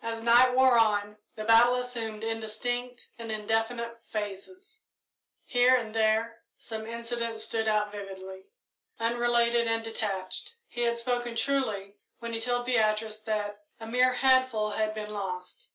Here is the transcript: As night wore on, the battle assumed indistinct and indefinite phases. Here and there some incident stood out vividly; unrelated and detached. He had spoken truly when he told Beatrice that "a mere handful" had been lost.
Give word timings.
As 0.00 0.22
night 0.22 0.54
wore 0.54 0.78
on, 0.78 1.18
the 1.36 1.44
battle 1.44 1.74
assumed 1.74 2.24
indistinct 2.24 3.08
and 3.18 3.30
indefinite 3.30 4.02
phases. 4.02 4.80
Here 5.44 5.74
and 5.74 5.94
there 5.94 6.40
some 6.56 6.86
incident 6.86 7.38
stood 7.40 7.68
out 7.68 7.92
vividly; 7.92 8.46
unrelated 8.98 9.66
and 9.68 9.84
detached. 9.84 10.54
He 10.68 10.80
had 10.84 10.96
spoken 10.96 11.36
truly 11.36 11.96
when 12.18 12.32
he 12.32 12.40
told 12.40 12.64
Beatrice 12.64 13.18
that 13.24 13.62
"a 13.78 13.86
mere 13.86 14.14
handful" 14.14 14.70
had 14.70 14.94
been 14.94 15.12
lost. 15.12 15.68